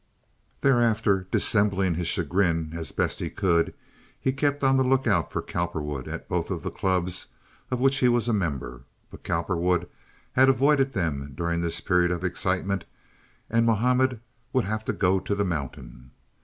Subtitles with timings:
[0.61, 3.71] Thereafter, dissembling his chagrin as best he could,
[4.19, 7.27] he kept on the lookout for Cowperwood at both of the clubs
[7.69, 9.87] of which he was a member; but Cowperwood
[10.31, 12.85] had avoided them during this period of excitement,
[13.47, 14.19] and Mahomet
[14.53, 16.09] would have to go to the mountain.